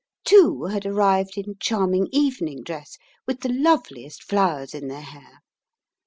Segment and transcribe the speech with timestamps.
[0.25, 5.43] Two had arrived in charming evening dress, with the loveliest flowers in their hair.